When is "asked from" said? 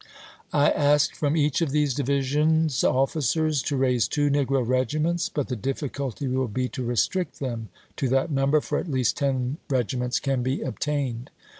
0.71-1.37